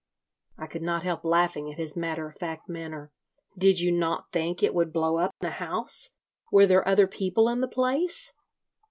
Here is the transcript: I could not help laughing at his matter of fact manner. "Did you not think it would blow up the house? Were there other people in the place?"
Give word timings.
I 0.57 0.65
could 0.65 0.81
not 0.81 1.03
help 1.03 1.23
laughing 1.23 1.69
at 1.69 1.77
his 1.77 1.95
matter 1.95 2.25
of 2.27 2.35
fact 2.35 2.67
manner. 2.67 3.11
"Did 3.55 3.81
you 3.81 3.91
not 3.91 4.31
think 4.31 4.63
it 4.63 4.73
would 4.73 4.91
blow 4.91 5.17
up 5.17 5.35
the 5.41 5.51
house? 5.51 6.15
Were 6.51 6.65
there 6.65 6.87
other 6.87 7.05
people 7.05 7.47
in 7.49 7.61
the 7.61 7.67
place?" 7.67 8.33